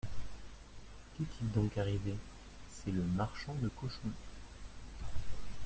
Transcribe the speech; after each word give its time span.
«Qu'est-il 1.15 1.51
donc 1.51 1.77
arrivé?, 1.77 2.15
C'est 2.71 2.89
le 2.89 3.03
marchand 3.03 3.53
de 3.61 3.67
cochons. 3.69 4.09